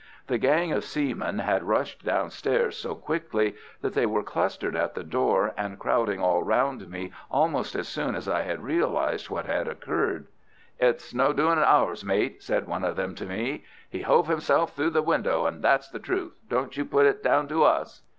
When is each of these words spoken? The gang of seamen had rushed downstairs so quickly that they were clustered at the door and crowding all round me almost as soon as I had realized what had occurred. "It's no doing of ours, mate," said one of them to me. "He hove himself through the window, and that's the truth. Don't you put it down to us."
The 0.25 0.39
gang 0.39 0.71
of 0.71 0.83
seamen 0.83 1.37
had 1.37 1.61
rushed 1.61 2.03
downstairs 2.03 2.75
so 2.75 2.95
quickly 2.95 3.55
that 3.81 3.93
they 3.93 4.07
were 4.07 4.23
clustered 4.23 4.75
at 4.75 4.95
the 4.95 5.03
door 5.03 5.53
and 5.55 5.77
crowding 5.77 6.19
all 6.19 6.41
round 6.41 6.89
me 6.89 7.11
almost 7.29 7.75
as 7.75 7.87
soon 7.87 8.15
as 8.15 8.27
I 8.27 8.41
had 8.41 8.63
realized 8.63 9.29
what 9.29 9.45
had 9.45 9.67
occurred. 9.67 10.25
"It's 10.79 11.13
no 11.13 11.33
doing 11.33 11.59
of 11.59 11.65
ours, 11.65 12.03
mate," 12.03 12.41
said 12.41 12.65
one 12.67 12.83
of 12.83 12.95
them 12.95 13.13
to 13.13 13.27
me. 13.27 13.63
"He 13.91 14.01
hove 14.01 14.25
himself 14.27 14.75
through 14.75 14.89
the 14.89 15.03
window, 15.03 15.45
and 15.45 15.63
that's 15.63 15.87
the 15.89 15.99
truth. 15.99 16.39
Don't 16.49 16.75
you 16.77 16.83
put 16.83 17.05
it 17.05 17.21
down 17.21 17.47
to 17.49 17.63
us." 17.63 18.01